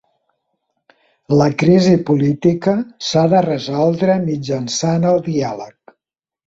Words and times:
La 1.41 1.49
crisi 1.63 1.93
política 2.09 2.73
s'ha 3.11 3.27
de 3.35 3.43
resoldre 3.51 4.19
mitjançant 4.27 5.11
el 5.13 5.25
diàleg. 5.33 5.97